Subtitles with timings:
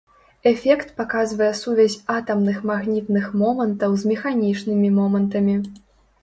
[0.51, 5.55] Эфект паказвае сувязь атамных магнітных момантаў з механічнымі момантамі.